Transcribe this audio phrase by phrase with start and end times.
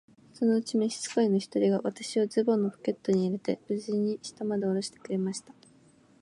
[0.33, 5.53] そのうちに召使の一人が、私をズボンのポケットに入れて、無事に下までおろしてくれました。